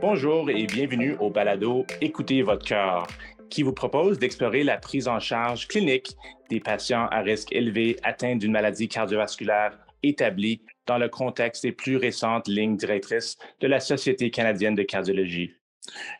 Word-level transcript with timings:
Bonjour 0.00 0.48
et 0.48 0.64
bienvenue 0.64 1.14
au 1.20 1.28
balado 1.28 1.84
Écoutez 2.00 2.40
votre 2.40 2.64
cœur, 2.64 3.06
qui 3.50 3.62
vous 3.62 3.74
propose 3.74 4.18
d'explorer 4.18 4.64
la 4.64 4.78
prise 4.78 5.08
en 5.08 5.20
charge 5.20 5.68
clinique 5.68 6.16
des 6.48 6.58
patients 6.58 7.06
à 7.10 7.20
risque 7.20 7.52
élevé 7.52 7.98
atteints 8.02 8.36
d'une 8.36 8.52
maladie 8.52 8.88
cardiovasculaire 8.88 9.78
établie 10.02 10.62
dans 10.86 10.96
le 10.96 11.10
contexte 11.10 11.64
des 11.64 11.72
plus 11.72 11.98
récentes 11.98 12.48
lignes 12.48 12.78
directrices 12.78 13.36
de 13.60 13.66
la 13.66 13.78
Société 13.78 14.30
canadienne 14.30 14.74
de 14.74 14.84
cardiologie. 14.84 15.52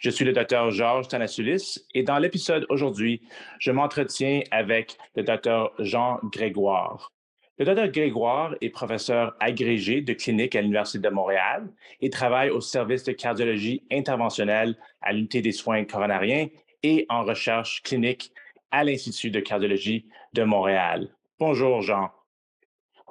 Je 0.00 0.10
suis 0.10 0.26
le 0.26 0.34
docteur 0.34 0.70
Georges 0.70 1.08
Tanasulis 1.08 1.78
et 1.94 2.02
dans 2.02 2.18
l'épisode 2.18 2.66
aujourd'hui, 2.68 3.22
je 3.60 3.70
m'entretiens 3.70 4.42
avec 4.50 4.98
le 5.16 5.22
docteur 5.22 5.72
Jean 5.78 6.18
Grégoire. 6.30 7.12
Le 7.60 7.66
docteur 7.66 7.88
Grégoire 7.88 8.54
est 8.62 8.70
professeur 8.70 9.36
agrégé 9.38 10.00
de 10.00 10.14
clinique 10.14 10.56
à 10.56 10.62
l'Université 10.62 10.98
de 10.98 11.10
Montréal 11.10 11.68
et 12.00 12.08
travaille 12.08 12.48
au 12.48 12.62
service 12.62 13.04
de 13.04 13.12
cardiologie 13.12 13.82
interventionnelle 13.92 14.78
à 15.02 15.12
l'unité 15.12 15.42
des 15.42 15.52
soins 15.52 15.84
coronariens 15.84 16.46
et 16.82 17.04
en 17.10 17.22
recherche 17.22 17.82
clinique 17.82 18.32
à 18.70 18.82
l'Institut 18.82 19.30
de 19.30 19.40
cardiologie 19.40 20.06
de 20.32 20.42
Montréal. 20.42 21.10
Bonjour, 21.38 21.82
Jean 21.82 22.08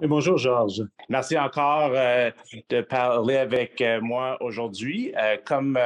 bonjour, 0.07 0.37
Georges. 0.37 0.83
Merci 1.09 1.37
encore 1.37 1.91
euh, 1.93 2.31
de 2.69 2.81
parler 2.81 3.35
avec 3.35 3.81
euh, 3.81 3.99
moi 4.01 4.37
aujourd'hui. 4.41 5.13
Euh, 5.17 5.37
comme 5.43 5.77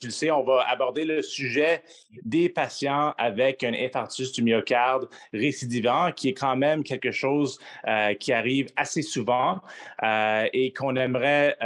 tu 0.00 0.06
le 0.06 0.12
sais, 0.12 0.30
on 0.30 0.42
va 0.42 0.64
aborder 0.68 1.04
le 1.04 1.22
sujet 1.22 1.82
des 2.24 2.48
patients 2.48 3.12
avec 3.18 3.64
un 3.64 3.74
infarctus 3.74 4.32
du 4.32 4.42
myocarde 4.42 5.08
récidivant, 5.32 6.12
qui 6.12 6.28
est 6.28 6.34
quand 6.34 6.56
même 6.56 6.82
quelque 6.82 7.10
chose 7.10 7.58
qui 8.20 8.32
arrive 8.32 8.68
assez 8.76 9.02
souvent 9.02 9.60
et 10.02 10.72
qu'on 10.72 10.94
aimerait 10.96 11.56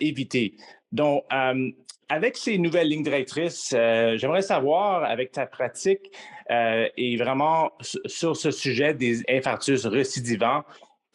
éviter. 0.00 0.54
Donc, 0.90 1.24
avec 2.08 2.36
ces 2.36 2.58
nouvelles 2.58 2.88
lignes 2.88 3.04
directrices, 3.04 3.70
j'aimerais 3.70 4.42
savoir, 4.42 5.04
avec 5.04 5.32
ta 5.32 5.46
pratique 5.46 6.10
et 6.50 7.16
vraiment 7.16 7.70
sur 8.06 8.36
ce 8.36 8.50
sujet 8.50 8.94
des 8.94 9.22
infarctus 9.28 9.86
récidivants, 9.86 10.64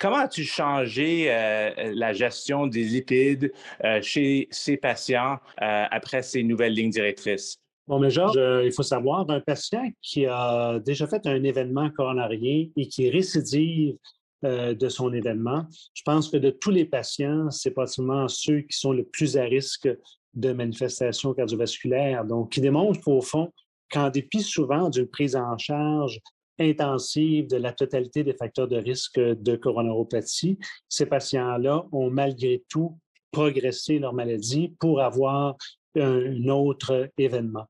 Comment 0.03 0.17
as-tu 0.17 0.43
changé 0.43 1.27
euh, 1.31 1.93
la 1.95 2.11
gestion 2.11 2.67
des 2.67 2.83
lipides 2.83 3.53
euh, 3.85 4.01
chez 4.01 4.49
ces 4.51 4.75
patients 4.75 5.37
euh, 5.61 5.85
après 5.89 6.21
ces 6.21 6.43
nouvelles 6.43 6.73
lignes 6.73 6.89
directrices? 6.89 7.57
Bon, 7.87 7.99
mais 7.99 8.09
Georges, 8.09 8.37
il 8.65 8.71
faut 8.73 8.83
savoir, 8.83 9.29
un 9.29 9.39
patient 9.39 9.89
qui 10.01 10.25
a 10.25 10.77
déjà 10.79 11.07
fait 11.07 11.25
un 11.25 11.41
événement 11.45 11.89
coronarien 11.89 12.67
et 12.75 12.87
qui 12.89 13.09
récidive 13.09 13.95
de 14.41 14.89
son 14.89 15.13
événement, 15.13 15.65
je 15.93 16.01
pense 16.03 16.29
que 16.29 16.35
de 16.35 16.49
tous 16.49 16.71
les 16.71 16.83
patients, 16.83 17.49
c'est 17.49 17.71
possiblement 17.71 18.27
ceux 18.27 18.59
qui 18.59 18.77
sont 18.77 18.91
le 18.91 19.05
plus 19.05 19.37
à 19.37 19.43
risque 19.43 19.87
de 20.33 20.51
manifestations 20.51 21.33
cardiovasculaires. 21.33 22.25
Donc, 22.25 22.51
qui 22.51 22.59
démontrent 22.59 22.99
qu'au 22.99 23.21
fond, 23.21 23.53
qu'en 23.89 24.09
dépit 24.09 24.41
souvent 24.41 24.89
d'une 24.89 25.07
prise 25.07 25.37
en 25.37 25.57
charge 25.57 26.19
intensive 26.59 27.47
de 27.47 27.57
la 27.57 27.73
totalité 27.73 28.23
des 28.23 28.33
facteurs 28.33 28.67
de 28.67 28.77
risque 28.77 29.19
de 29.19 29.55
coronaropathie, 29.55 30.57
ces 30.87 31.05
patients-là 31.05 31.85
ont 31.91 32.09
malgré 32.09 32.63
tout 32.69 32.97
progressé 33.31 33.99
leur 33.99 34.13
maladie 34.13 34.75
pour 34.79 35.01
avoir 35.01 35.55
un 35.95 36.47
autre 36.47 37.09
événement. 37.17 37.65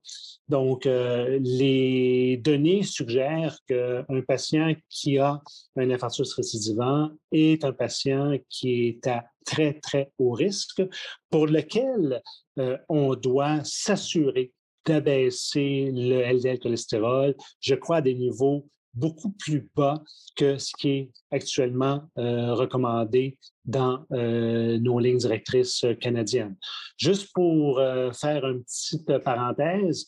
Donc, 0.48 0.86
euh, 0.86 1.40
les 1.42 2.38
données 2.38 2.84
suggèrent 2.84 3.58
qu'un 3.68 4.22
patient 4.28 4.74
qui 4.90 5.18
a 5.18 5.42
un 5.76 5.90
infarctus 5.90 6.34
récidivant 6.34 7.10
est 7.32 7.66
un 7.66 7.74
patient 7.74 8.38
qui 8.50 8.88
est 8.88 9.08
à 9.08 9.26
très, 9.46 9.74
très 9.74 10.12
haut 10.20 10.32
risque, 10.32 10.82
pour 11.30 11.48
lequel 11.48 12.22
euh, 12.60 12.78
on 12.88 13.16
doit 13.16 13.60
s'assurer 13.64 14.54
d'abaisser 14.86 15.92
le 15.94 16.22
LDL 16.22 16.60
cholestérol, 16.60 17.36
je 17.60 17.76
crois, 17.76 17.98
à 17.98 18.02
des 18.02 18.14
niveaux 18.14 18.66
beaucoup 18.94 19.32
plus 19.32 19.68
bas 19.76 20.04
que 20.36 20.58
ce 20.58 20.72
qui 20.78 20.90
est 20.90 21.12
actuellement 21.32 22.04
euh, 22.18 22.54
recommandé 22.54 23.38
dans 23.66 24.06
euh, 24.12 24.78
nos 24.78 25.00
lignes 25.00 25.18
directrices 25.18 25.86
canadiennes. 26.00 26.56
Juste 26.98 27.32
pour 27.34 27.80
euh, 27.80 28.12
faire 28.12 28.46
une 28.46 28.64
petite 28.64 29.18
parenthèse, 29.20 30.08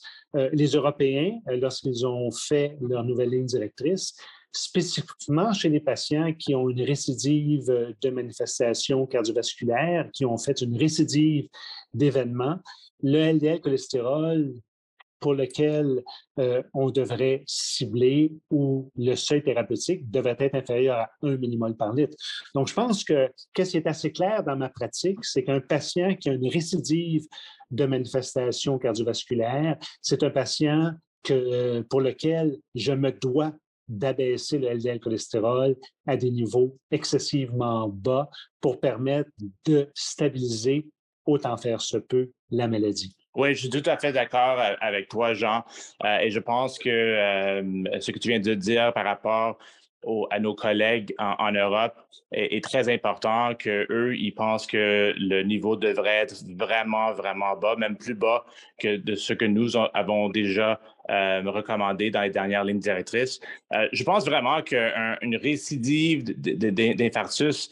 les 0.52 0.68
Européens, 0.68 1.40
lorsqu'ils 1.47 2.06
ont 2.06 2.30
fait 2.30 2.78
leur 2.81 3.06
nouvelle 3.06 3.30
ligne 3.30 3.46
directrice, 3.46 4.18
spécifiquement 4.52 5.53
chez 5.53 5.69
les 5.69 5.80
patients 5.80 6.34
qui 6.34 6.53
ont 6.56 6.69
une 6.69 6.81
récidive 6.81 7.96
de 8.02 8.09
manifestation 8.09 9.06
cardiovasculaire, 9.06 10.09
qui 10.12 10.25
ont 10.25 10.38
fait 10.38 10.59
une 10.59 10.78
récidive 10.78 11.47
d'événements, 11.96 12.60
le 13.02 13.32
LDL 13.34 13.62
cholestérol 13.62 14.54
pour 15.20 15.34
lequel 15.34 16.04
euh, 16.40 16.62
on 16.74 16.92
devrait 16.92 17.44
cibler 17.48 18.32
ou 18.52 18.92
le 18.96 19.16
seuil 19.16 19.44
thérapeutique 19.44 20.10
devrait 20.12 20.36
être 20.40 20.56
inférieur 20.56 20.98
à 20.98 21.10
1 21.24 21.38
millimol 21.38 21.76
par 21.76 21.94
litre. 21.94 22.16
Donc, 22.54 22.68
je 22.68 22.74
pense 22.74 23.04
que 23.04 23.32
qu'est-ce 23.54 23.72
qui 23.72 23.78
est 23.78 23.88
assez 23.88 24.12
clair 24.12 24.44
dans 24.44 24.56
ma 24.56 24.70
pratique, 24.70 25.18
c'est 25.24 25.44
qu'un 25.44 25.62
patient 25.62 26.16
qui 26.16 26.30
a 26.30 26.34
une 26.34 26.48
récidive 26.48 27.26
de 27.72 27.86
manifestation 27.86 28.78
cardiovasculaire, 28.78 29.78
c'est 30.02 30.22
un 30.22 30.30
patient 30.30 30.92
que, 31.24 31.34
euh, 31.34 31.84
pour 31.90 32.02
lequel 32.02 32.58
je 32.76 32.92
me 32.92 33.12
dois 33.12 33.52
d'abaisser 33.88 34.58
le 34.58 34.68
LDL 34.70 35.00
cholestérol 35.00 35.76
à 36.06 36.18
des 36.18 36.32
niveaux 36.32 36.78
excessivement 36.92 37.88
bas 37.88 38.30
pour 38.62 38.80
permettre 38.80 39.30
de 39.66 39.90
stabiliser, 39.94 40.88
autant 41.25 41.58
faire 41.58 41.81
se 41.81 41.97
peut, 41.97 42.31
la 42.52 42.68
maladie. 42.68 43.16
Oui, 43.36 43.53
je 43.53 43.68
suis 43.68 43.69
tout 43.69 43.84
à 43.90 43.97
fait 43.97 44.13
d'accord 44.13 44.59
euh, 44.59 44.75
avec 44.80 45.09
toi, 45.09 45.34
Jean. 45.34 45.63
Euh, 46.03 46.19
et 46.19 46.30
je 46.30 46.40
pense 46.40 46.80
que 46.80 46.90
euh, 46.90 47.84
ce 48.00 48.12
que 48.12 48.19
tu 48.19 48.30
viens 48.30 48.40
de 48.40 48.53
dire 48.53 48.94
par 48.94 49.03
rapport 49.06 49.58
à 50.30 50.40
nos 50.40 50.53
collègues 50.53 51.16
en, 51.18 51.52
Europe 51.52 51.96
est, 52.31 52.64
très 52.64 52.94
important, 52.94 53.56
que 53.56 53.88
eux, 53.90 54.16
ils 54.16 54.34
pensent 54.34 54.68
que 54.68 55.16
le 55.18 55.41
niveau 55.41 55.75
devrait 55.75 56.18
être 56.18 56.44
vraiment, 56.56 57.12
vraiment 57.14 57.56
bas, 57.56 57.75
même 57.75 57.97
plus 57.97 58.14
bas 58.14 58.46
que 58.78 59.16
ce 59.16 59.34
que 59.34 59.46
nous 59.46 59.75
avons 59.96 60.30
déjà 60.30 60.80
recommandé 61.09 62.12
dans 62.12 62.22
les 62.22 62.30
dernières 62.30 62.66
lignes 62.66 62.78
directrices. 62.78 63.40
je 63.91 64.03
pense 64.03 64.25
vraiment 64.25 64.62
qu'une 64.62 65.38
récidive 65.41 66.24
d'infarctus, 66.40 67.72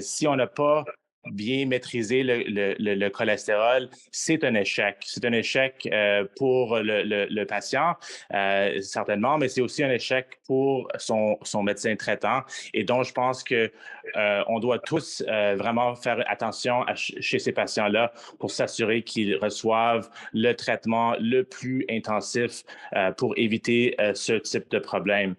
si 0.00 0.26
on 0.26 0.34
n'a 0.34 0.48
pas 0.48 0.84
bien 1.26 1.66
maîtriser 1.66 2.22
le, 2.22 3.08
cholestérol, 3.08 3.88
c'est 4.12 4.44
un 4.44 4.54
échec. 4.54 4.96
C'est 5.04 5.24
un 5.24 5.32
échec 5.32 5.88
euh, 5.92 6.24
pour 6.36 6.78
le, 6.78 7.44
patient, 7.44 7.94
euh, 8.34 8.80
certainement, 8.80 9.38
mais 9.38 9.48
c'est 9.48 9.60
aussi 9.60 9.82
un 9.82 9.90
échec 9.90 10.40
pour 10.46 10.88
son, 10.98 11.38
médecin 11.62 11.96
traitant. 11.96 12.42
Et 12.74 12.84
donc, 12.84 13.04
je 13.04 13.12
pense 13.12 13.42
que 13.42 13.70
euh, 14.16 14.42
on 14.46 14.58
doit 14.58 14.78
tous 14.78 15.22
vraiment 15.26 15.94
faire 15.94 16.24
attention 16.28 16.84
chez 16.94 17.38
ces 17.38 17.52
patients-là 17.52 18.12
pour 18.38 18.50
s'assurer 18.50 19.02
qu'ils 19.02 19.36
reçoivent 19.36 20.08
le 20.32 20.52
traitement 20.52 21.14
le 21.20 21.42
plus 21.42 21.84
intensif 21.90 22.64
pour 23.16 23.36
éviter 23.36 23.96
ce 24.14 24.34
type 24.34 24.70
de 24.70 24.78
problème. 24.78 25.34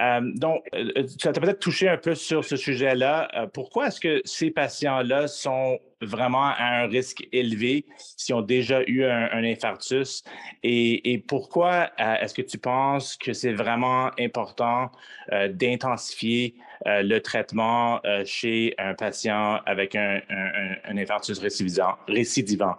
Euh, 0.00 0.20
donc, 0.34 0.62
euh, 0.74 0.90
euh, 0.96 1.06
tu 1.18 1.28
as 1.28 1.32
peut-être 1.32 1.58
touché 1.58 1.88
un 1.88 1.96
peu 1.96 2.14
sur 2.14 2.44
ce 2.44 2.56
sujet-là. 2.56 3.48
pourquoi 3.52 3.88
est-ce 3.88 4.00
que 4.00 4.22
ces 4.24 4.50
patients-là 4.50 5.19
sont 5.26 5.78
vraiment 6.00 6.44
à 6.44 6.82
un 6.82 6.86
risque 6.86 7.26
élevé 7.32 7.86
s'ils 7.96 8.34
ont 8.34 8.42
déjà 8.42 8.82
eu 8.86 9.04
un, 9.04 9.44
infarctus? 9.44 10.22
Et, 10.62 11.22
pourquoi 11.28 11.90
est-ce 11.98 12.34
que 12.34 12.42
tu 12.42 12.58
penses 12.58 13.16
que 13.16 13.32
c'est 13.32 13.52
vraiment 13.52 14.10
important 14.18 14.90
d'intensifier 15.30 16.54
le 16.86 17.18
traitement 17.18 18.00
chez 18.24 18.74
un 18.78 18.94
patient 18.94 19.60
avec 19.66 19.94
un, 19.94 20.20
infarctus 20.88 21.38
récidivant? 21.38 22.74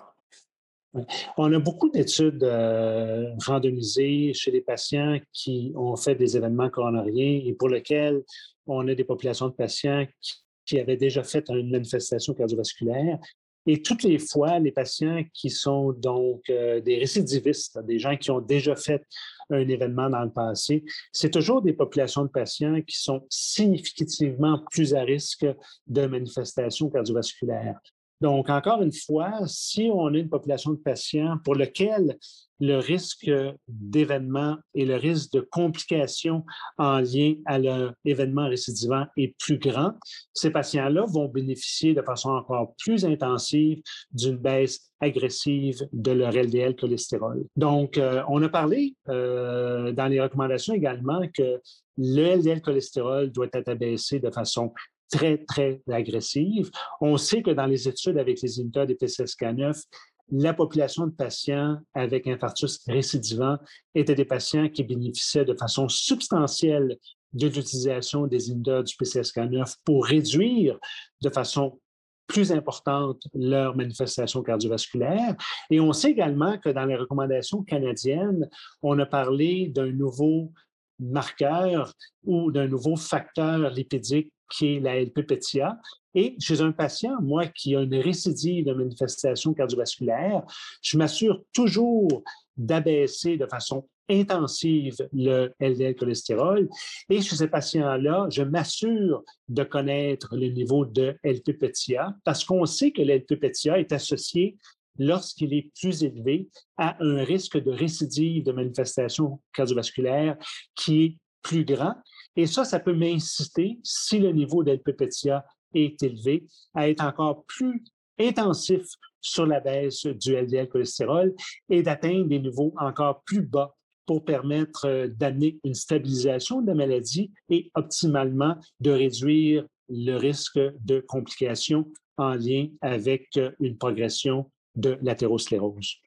On 1.37 1.53
a 1.53 1.59
beaucoup 1.59 1.89
d'études 1.89 2.43
euh, 2.43 3.33
randomisées 3.45 4.33
chez 4.33 4.51
les 4.51 4.59
patients 4.59 5.19
qui 5.31 5.71
ont 5.75 5.95
fait 5.95 6.15
des 6.15 6.35
événements 6.35 6.69
coronariens 6.69 7.41
et 7.45 7.53
pour 7.53 7.69
lesquels 7.69 8.23
on 8.67 8.85
a 8.87 8.93
des 8.93 9.05
populations 9.05 9.47
de 9.47 9.53
patients 9.53 10.05
qui, 10.19 10.33
avaient 10.79 10.97
déjà 10.97 11.23
fait 11.23 11.47
une 11.49 11.71
manifestation 11.71 12.33
cardiovasculaire. 12.33 13.19
Et 13.67 13.81
toutes 13.81 14.03
les 14.03 14.17
fois, 14.17 14.59
les 14.59 14.71
patients 14.71 15.23
qui 15.33 15.51
sont 15.51 15.93
donc 15.93 16.49
euh, 16.49 16.81
des 16.81 16.97
récidivistes, 16.97 17.77
des 17.85 17.99
gens 17.99 18.17
qui 18.17 18.31
ont 18.31 18.41
déjà 18.41 18.75
fait 18.75 19.03
un 19.51 19.67
événement 19.67 20.09
dans 20.09 20.23
le 20.23 20.31
passé, 20.31 20.83
c'est 21.11 21.29
toujours 21.29 21.61
des 21.61 21.73
populations 21.73 22.23
de 22.23 22.29
patients 22.29 22.81
qui 22.81 22.97
sont 22.97 23.25
significativement 23.29 24.63
plus 24.71 24.95
à 24.95 25.03
risque 25.03 25.45
de 25.85 26.05
manifestations 26.07 26.89
cardiovasculaires. 26.89 27.79
Donc, 28.21 28.49
encore 28.49 28.81
une 28.81 28.93
fois, 28.93 29.31
si 29.47 29.89
on 29.91 30.07
a 30.07 30.17
une 30.17 30.29
population 30.29 30.71
de 30.71 30.77
patients 30.77 31.37
pour 31.43 31.55
lequel 31.55 32.17
le 32.59 32.77
risque 32.77 33.31
d'événement 33.67 34.57
et 34.75 34.85
le 34.85 34.95
risque 34.95 35.33
de 35.33 35.39
complications 35.39 36.45
en 36.77 36.99
lien 36.99 37.33
à 37.47 37.57
l'événement 37.57 38.47
récidivant 38.47 39.05
est 39.17 39.35
plus 39.39 39.57
grand, 39.57 39.93
ces 40.33 40.51
patients-là 40.51 41.05
vont 41.07 41.27
bénéficier 41.27 41.95
de 41.95 42.03
façon 42.03 42.29
encore 42.29 42.75
plus 42.77 43.03
intensive 43.03 43.81
d'une 44.11 44.37
baisse 44.37 44.91
agressive 44.99 45.79
de 45.91 46.11
leur 46.11 46.33
LDL 46.33 46.75
cholestérol. 46.75 47.43
Donc, 47.55 47.97
euh, 47.97 48.21
on 48.29 48.41
a 48.43 48.49
parlé 48.49 48.95
euh, 49.09 49.91
dans 49.91 50.05
les 50.05 50.21
recommandations 50.21 50.75
également 50.75 51.21
que 51.35 51.59
le 51.97 52.35
LDL 52.35 52.61
cholestérol 52.61 53.31
doit 53.31 53.47
être 53.53 53.69
abaissé 53.69 54.19
de 54.19 54.29
façon 54.29 54.71
très, 55.11 55.37
très 55.39 55.81
agressive. 55.91 56.71
On 57.01 57.17
sait 57.17 57.43
que 57.43 57.51
dans 57.51 57.65
les 57.65 57.87
études 57.87 58.17
avec 58.17 58.41
les 58.41 58.57
inhibiteurs 58.57 58.87
des 58.87 58.95
PCSK9, 58.95 59.83
la 60.31 60.53
population 60.53 61.07
de 61.07 61.11
patients 61.11 61.77
avec 61.93 62.25
infarctus 62.25 62.79
récidivant 62.87 63.57
était 63.93 64.15
des 64.15 64.25
patients 64.25 64.69
qui 64.69 64.83
bénéficiaient 64.83 65.45
de 65.45 65.55
façon 65.55 65.89
substantielle 65.89 66.97
de 67.33 67.47
l'utilisation 67.47 68.27
des 68.27 68.49
inhibiteurs 68.49 68.83
du 68.83 68.93
PCSK9 68.95 69.75
pour 69.83 70.05
réduire 70.05 70.79
de 71.21 71.29
façon 71.29 71.79
plus 72.27 72.51
importante 72.53 73.21
leur 73.33 73.75
manifestation 73.75 74.41
cardiovasculaire. 74.41 75.35
Et 75.69 75.81
on 75.81 75.91
sait 75.91 76.11
également 76.11 76.57
que 76.57 76.69
dans 76.69 76.85
les 76.85 76.95
recommandations 76.95 77.61
canadiennes, 77.63 78.49
on 78.81 78.97
a 78.99 79.05
parlé 79.05 79.67
d'un 79.67 79.91
nouveau 79.91 80.53
marqueur 80.97 81.93
ou 82.23 82.51
d'un 82.51 82.67
nouveau 82.67 82.95
facteur 82.95 83.69
lipidique 83.71 84.31
qui 84.51 84.75
est 84.75 84.79
la 84.79 84.99
LPPTIA. 84.99 85.79
Et 86.13 86.35
chez 86.39 86.61
un 86.61 86.71
patient, 86.71 87.21
moi, 87.21 87.47
qui 87.47 87.75
a 87.75 87.81
une 87.81 87.95
récidive 87.95 88.65
de 88.65 88.73
manifestation 88.73 89.53
cardiovasculaire, 89.53 90.43
je 90.81 90.97
m'assure 90.97 91.41
toujours 91.53 92.23
d'abaisser 92.57 93.37
de 93.37 93.47
façon 93.47 93.87
intensive 94.09 94.97
le 95.13 95.53
LDL 95.61 95.95
cholestérol. 95.95 96.67
Et 97.09 97.21
chez 97.21 97.37
ces 97.37 97.47
patients-là, 97.47 98.27
je 98.29 98.43
m'assure 98.43 99.23
de 99.47 99.63
connaître 99.63 100.35
le 100.35 100.47
niveau 100.47 100.85
de 100.85 101.15
LPPTIA 101.23 102.15
parce 102.25 102.43
qu'on 102.43 102.65
sait 102.65 102.91
que 102.91 103.01
l'LPPTIA 103.01 103.79
est 103.79 103.93
associé 103.93 104.57
lorsqu'il 104.99 105.53
est 105.53 105.71
plus 105.79 106.03
élevé 106.03 106.49
à 106.77 106.97
un 106.99 107.23
risque 107.23 107.57
de 107.57 107.71
récidive 107.71 108.43
de 108.43 108.51
manifestation 108.51 109.39
cardiovasculaire 109.53 110.37
qui 110.75 111.03
est 111.03 111.17
plus 111.41 111.65
grand. 111.65 111.95
Et 112.35 112.47
ça, 112.47 112.63
ça 112.63 112.79
peut 112.79 112.93
m'inciter, 112.93 113.79
si 113.83 114.19
le 114.19 114.31
niveau 114.31 114.63
d'LPPTIA 114.63 115.45
est 115.73 116.01
élevé, 116.03 116.45
à 116.73 116.89
être 116.89 117.03
encore 117.03 117.43
plus 117.45 117.83
intensif 118.19 118.85
sur 119.21 119.45
la 119.45 119.59
baisse 119.59 120.05
du 120.05 120.35
LDL 120.35 120.67
cholestérol 120.67 121.33
et 121.69 121.83
d'atteindre 121.83 122.27
des 122.27 122.39
niveaux 122.39 122.73
encore 122.77 123.21
plus 123.23 123.41
bas 123.41 123.75
pour 124.05 124.25
permettre 124.25 124.85
euh, 124.87 125.07
d'amener 125.07 125.59
une 125.63 125.75
stabilisation 125.75 126.61
de 126.61 126.67
la 126.67 126.75
maladie 126.75 127.31
et 127.49 127.71
optimalement 127.75 128.55
de 128.79 128.91
réduire 128.91 129.65
le 129.89 130.15
risque 130.15 130.59
de 130.59 130.99
complications 131.07 131.87
en 132.17 132.33
lien 132.33 132.67
avec 132.81 133.27
euh, 133.37 133.51
une 133.59 133.77
progression 133.77 134.51
de 134.75 134.97
l'athérosclérose. 135.01 135.97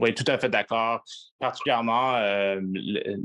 Oui, 0.00 0.14
tout 0.14 0.24
à 0.28 0.38
fait 0.38 0.48
d'accord. 0.48 1.02
Particulièrement 1.40 2.14
euh, 2.16 2.60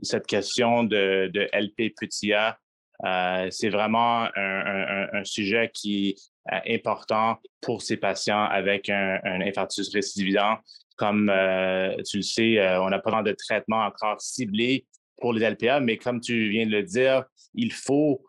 cette 0.02 0.26
question 0.26 0.84
de, 0.84 1.30
de 1.32 1.48
LP 1.54 1.94
PTIA, 1.96 2.58
euh, 3.06 3.48
c'est 3.52 3.70
vraiment 3.70 4.28
un, 4.36 5.24
sujet 5.24 5.70
qui 5.74 6.16
est 6.52 6.76
important 6.76 7.38
pour 7.62 7.82
ces 7.82 7.98
patients 7.98 8.44
avec 8.46 8.90
un, 8.90 9.20
infarctus 9.24 9.94
récidivisant. 9.94 10.58
Comme 10.96 11.30
euh, 11.30 11.96
tu 12.10 12.18
le 12.18 12.24
sais, 12.24 12.78
on 12.78 12.90
n'a 12.90 13.00
pas 13.00 13.22
de 13.22 13.34
traitement 13.34 13.86
encore 13.86 14.20
ciblé 14.20 14.86
pour 15.18 15.34
les 15.34 15.48
LPA, 15.50 15.80
mais 15.80 15.98
comme 15.98 16.22
tu 16.22 16.50
viens 16.50 16.66
de 16.66 16.72
le 16.72 16.84
dire, 16.84 17.24
il 17.54 17.72
faut 17.72 18.24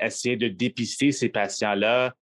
essayer 0.00 0.36
de 0.36 0.48
dépister 0.48 1.12
ces 1.12 1.28
patients-là 1.28 2.14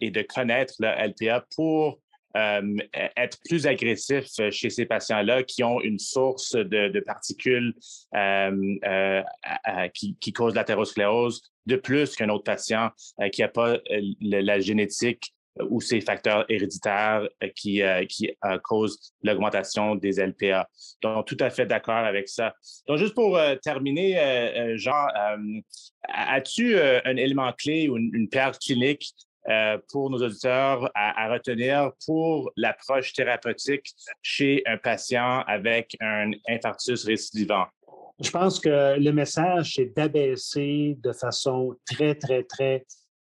et 0.00 0.10
de 0.10 0.22
connaître 0.22 0.74
le 0.78 0.88
LPA 1.08 1.44
pour 1.54 2.00
euh, 2.36 2.76
être 3.16 3.38
plus 3.48 3.66
agressif 3.66 4.26
chez 4.50 4.68
ces 4.68 4.84
patients-là 4.84 5.42
qui 5.44 5.64
ont 5.64 5.80
une 5.80 5.98
source 5.98 6.52
de, 6.52 7.00
particules 7.00 7.74
euh, 8.14 8.76
euh, 8.84 9.22
qui, 9.94 10.16
qui 10.20 10.32
cause 10.32 10.54
l'athérosclérose 10.54 11.40
de 11.66 11.76
plus 11.76 12.14
qu'un 12.16 12.28
autre 12.28 12.44
patient 12.44 12.90
qui 13.32 13.40
n'a 13.40 13.48
pas 13.48 13.78
la 14.20 14.60
génétique 14.60 15.32
ou 15.70 15.80
ces 15.80 16.00
facteurs 16.00 16.44
héréditaires 16.48 17.28
qui, 17.56 17.82
qui 18.08 18.30
causent 18.62 19.12
l'augmentation 19.22 19.96
des 19.96 20.24
LPA. 20.24 20.68
Donc, 21.02 21.26
tout 21.26 21.36
à 21.40 21.50
fait 21.50 21.66
d'accord 21.66 21.96
avec 21.96 22.28
ça. 22.28 22.54
Donc, 22.86 22.98
juste 22.98 23.14
pour 23.14 23.38
terminer, 23.62 24.74
Jean, 24.76 25.08
as-tu 26.08 26.78
un 26.78 27.16
élément 27.16 27.52
clé 27.52 27.88
ou 27.88 27.96
une, 27.96 28.10
une 28.14 28.28
paire 28.28 28.56
clinique 28.58 29.12
euh, 29.48 29.78
pour 29.90 30.10
nos 30.10 30.18
auditeurs 30.18 30.90
à, 30.94 31.32
retenir 31.32 31.92
pour 32.04 32.50
l'approche 32.56 33.12
thérapeutique 33.12 33.92
chez 34.22 34.62
un 34.66 34.76
patient 34.76 35.42
avec 35.46 35.96
un 36.00 36.30
infarctus 36.48 37.04
récidivant? 37.04 37.66
Je 38.20 38.30
pense 38.30 38.58
que 38.58 38.98
le 38.98 39.10
message, 39.12 39.74
c'est 39.76 39.94
d'abaisser 39.96 40.96
de 41.00 41.12
façon 41.12 41.76
très, 41.86 42.14
très, 42.14 42.42
très 42.42 42.84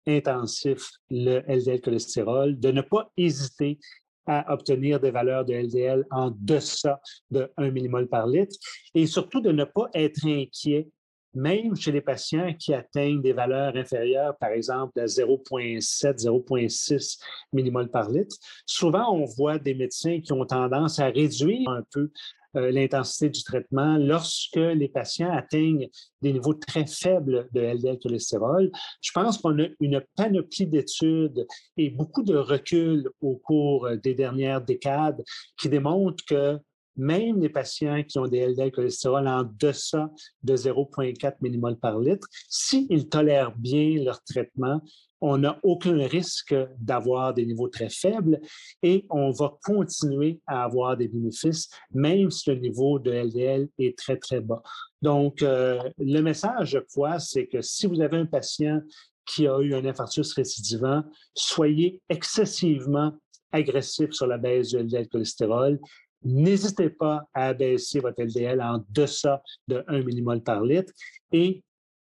intensive 0.06 0.82
le 1.10 1.40
LDL 1.46 1.80
cholestérol, 1.80 2.58
de 2.58 2.72
ne 2.72 2.80
pas 2.80 3.10
hésiter 3.16 3.78
à 4.26 4.52
obtenir 4.52 5.00
des 5.00 5.10
valeurs 5.10 5.44
de 5.44 5.54
LDL 5.54 6.04
en 6.10 6.30
deçà 6.30 7.00
de 7.30 7.50
1 7.56 7.70
mmol 7.70 8.08
par 8.08 8.26
litre 8.26 8.56
et 8.94 9.06
surtout 9.06 9.40
de 9.40 9.50
ne 9.50 9.64
pas 9.64 9.88
être 9.94 10.26
inquiet 10.26 10.88
même 11.34 11.74
chez 11.76 11.92
les 11.92 12.00
patients 12.00 12.54
qui 12.58 12.74
atteignent 12.74 13.22
des 13.22 13.32
valeurs 13.32 13.76
inférieures, 13.76 14.36
par 14.38 14.50
exemple 14.50 14.98
à 15.00 15.06
0,7, 15.06 16.24
0,6 16.24 17.18
millimol 17.52 17.90
par 17.90 18.10
litre, 18.10 18.36
souvent 18.66 19.14
on 19.14 19.24
voit 19.24 19.58
des 19.58 19.74
médecins 19.74 20.20
qui 20.20 20.32
ont 20.32 20.44
tendance 20.44 20.98
à 20.98 21.06
réduire 21.06 21.68
un 21.68 21.82
peu 21.90 22.10
euh, 22.54 22.70
l'intensité 22.70 23.30
du 23.30 23.42
traitement 23.42 23.96
lorsque 23.96 24.56
les 24.56 24.88
patients 24.88 25.32
atteignent 25.32 25.88
des 26.20 26.34
niveaux 26.34 26.52
très 26.52 26.86
faibles 26.86 27.48
de 27.52 27.60
LDL 27.60 27.98
cholestérol. 27.98 28.70
Je 29.00 29.10
pense 29.12 29.38
qu'on 29.38 29.58
a 29.58 29.68
une 29.80 30.02
panoplie 30.16 30.66
d'études 30.66 31.46
et 31.78 31.88
beaucoup 31.88 32.22
de 32.22 32.36
recul 32.36 33.08
au 33.22 33.36
cours 33.36 33.88
des 34.02 34.12
dernières 34.12 34.60
décades 34.60 35.24
qui 35.58 35.70
démontrent 35.70 36.24
que 36.26 36.58
même 36.96 37.40
les 37.40 37.48
patients 37.48 38.02
qui 38.02 38.18
ont 38.18 38.26
des 38.26 38.46
LDL 38.46 38.70
cholestérol 38.72 39.26
en 39.26 39.44
deçà 39.58 40.10
de 40.42 40.56
0,4 40.56 41.34
mmol 41.40 41.76
par 41.76 41.98
litre, 41.98 42.26
s'ils 42.48 43.08
tolèrent 43.08 43.56
bien 43.56 44.02
leur 44.02 44.22
traitement, 44.24 44.80
on 45.22 45.38
n'a 45.38 45.58
aucun 45.62 46.04
risque 46.06 46.54
d'avoir 46.78 47.32
des 47.32 47.46
niveaux 47.46 47.68
très 47.68 47.88
faibles 47.88 48.40
et 48.82 49.06
on 49.08 49.30
va 49.30 49.56
continuer 49.64 50.40
à 50.46 50.64
avoir 50.64 50.96
des 50.96 51.06
bénéfices, 51.06 51.68
même 51.92 52.30
si 52.30 52.50
le 52.50 52.56
niveau 52.56 52.98
de 52.98 53.12
LDL 53.12 53.68
est 53.78 53.96
très, 53.96 54.16
très 54.16 54.40
bas. 54.40 54.62
Donc, 55.00 55.42
euh, 55.42 55.80
le 55.98 56.20
message, 56.20 56.70
je 56.70 56.78
crois, 56.78 57.20
c'est 57.20 57.46
que 57.46 57.62
si 57.62 57.86
vous 57.86 58.00
avez 58.00 58.16
un 58.16 58.26
patient 58.26 58.80
qui 59.24 59.46
a 59.46 59.58
eu 59.60 59.74
un 59.74 59.84
infarctus 59.84 60.32
récidivant, 60.34 61.04
soyez 61.34 62.00
excessivement 62.08 63.12
agressif 63.52 64.10
sur 64.12 64.26
la 64.26 64.38
baisse 64.38 64.70
du 64.70 64.78
LDL 64.78 65.08
cholestérol 65.08 65.78
N'hésitez 66.24 66.90
pas 66.90 67.24
à 67.34 67.48
abaisser 67.48 68.00
votre 68.00 68.22
LDL 68.22 68.60
en 68.60 68.84
deçà 68.90 69.42
de 69.68 69.84
1 69.88 70.02
mmol 70.02 70.42
par 70.42 70.62
litre 70.62 70.92
et 71.32 71.62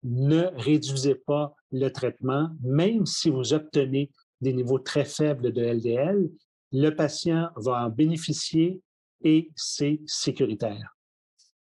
ne 0.03 0.47
réduisez 0.55 1.15
pas 1.15 1.53
le 1.71 1.89
traitement, 1.89 2.49
même 2.63 3.05
si 3.05 3.29
vous 3.29 3.53
obtenez 3.53 4.09
des 4.41 4.53
niveaux 4.53 4.79
très 4.79 5.05
faibles 5.05 5.53
de 5.53 5.63
LDL, 5.63 6.29
le 6.71 6.89
patient 6.89 7.49
va 7.55 7.85
en 7.85 7.89
bénéficier 7.89 8.81
et 9.23 9.51
c'est 9.55 9.99
sécuritaire. 10.05 10.95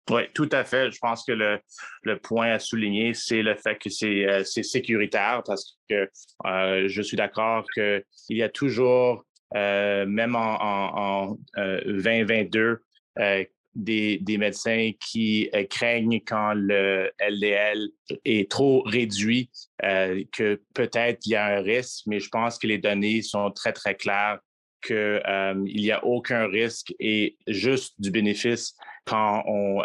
Oui, 0.09 0.23
tout 0.33 0.49
à 0.51 0.63
fait. 0.63 0.91
Je 0.91 0.97
pense 0.99 1.23
que 1.23 1.31
le, 1.31 2.19
point 2.19 2.51
à 2.51 2.59
souligner, 2.59 3.13
c'est 3.13 3.41
le 3.41 3.55
fait 3.55 3.77
que 3.77 3.89
c'est 3.89 4.27
euh, 4.27 4.43
sécuritaire 4.43 5.41
parce 5.45 5.77
que 5.89 6.09
euh, 6.45 6.87
je 6.87 7.01
suis 7.01 7.17
d'accord 7.17 7.65
qu'il 7.73 8.03
y 8.29 8.43
a 8.43 8.49
toujours 8.49 9.23
même 9.53 10.35
en, 10.35 11.37
2022, 11.55 12.59
euh, 12.59 12.77
euh, 13.19 13.43
des, 13.73 14.37
médecins 14.37 14.91
qui 14.99 15.49
craignent 15.69 16.21
quand 16.25 16.53
le 16.55 17.11
LDL 17.19 17.89
est 18.25 18.49
trop 18.51 18.81
réduit, 18.83 19.49
que 19.79 20.61
peut-être 20.73 21.25
il 21.25 21.31
y 21.31 21.35
a 21.35 21.57
un 21.57 21.61
risque, 21.61 22.03
mais 22.07 22.19
je 22.19 22.29
pense 22.29 22.57
que 22.57 22.67
les 22.67 22.77
données 22.77 23.21
sont 23.21 23.51
très, 23.51 23.73
très 23.73 23.95
claires 23.95 24.39
qu'il 24.81 25.21
n'y 25.63 25.91
a 25.91 26.03
aucun 26.03 26.47
risque 26.47 26.93
et 26.99 27.37
juste 27.47 27.93
du 27.99 28.11
bénéfice 28.11 28.75
quand 29.05 29.43
on, 29.47 29.81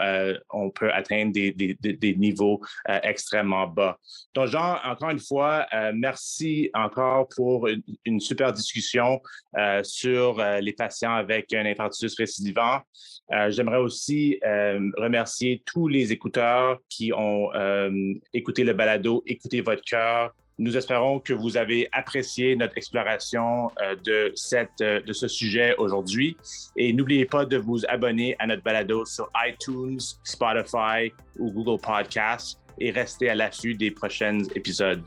on 0.51 0.71
peut 0.71 0.93
atteindre 0.93 1.33
des, 1.33 2.17
niveaux 2.17 2.61
extrêmement 3.03 3.67
bas. 3.67 3.99
Donc, 4.35 4.49
Jean, 4.49 4.79
encore 4.85 5.11
une 5.11 5.21
fois, 5.21 5.67
merci 5.95 6.71
encore 6.75 7.29
pour 7.35 7.69
une, 8.05 8.21
super 8.21 8.53
discussion 8.53 9.21
sur 9.83 10.43
les 10.61 10.73
patients 10.73 11.15
avec 11.15 11.53
un 11.55 11.67
infarctus 11.67 12.15
récidivant. 12.17 12.81
J'aimerais 13.49 13.79
aussi 13.79 14.39
remercier 14.43 15.63
tous 15.67 15.89
les 15.89 16.13
écouteurs 16.13 16.79
qui 16.89 17.13
ont 17.13 17.51
écouté 18.33 18.65
le 18.65 18.73
balado, 18.73 19.23
écouté 19.27 19.61
votre 19.61 19.83
cœur, 19.83 20.33
nous 20.59 20.77
espérons 20.77 21.21
que 21.21 21.33
vous 21.33 21.57
avez 21.57 21.89
apprécié 21.93 22.57
notre 22.57 22.77
exploration 22.79 23.71
euh, 23.83 23.95
de, 24.05 24.33
cette, 24.35 24.81
euh, 24.81 25.01
de 25.03 25.13
ce 25.13 25.29
sujet 25.29 25.75
aujourd'hui. 25.77 26.37
Et 26.77 26.93
n'oubliez 26.93 27.27
pas 27.27 27.45
de 27.45 27.59
vous 27.59 27.81
abonner 27.89 28.37
à 28.39 28.47
notre 28.47 28.63
balado 28.63 29.05
sur 29.05 29.31
iTunes, 29.47 30.01
Spotify 30.25 31.13
ou 31.39 31.51
Google 31.51 31.81
Podcasts 31.81 32.59
et 32.79 32.91
restez 32.91 33.29
à 33.29 33.35
l'affût 33.35 33.75
des 33.75 33.91
prochains 33.91 34.41
épisodes. 34.55 35.03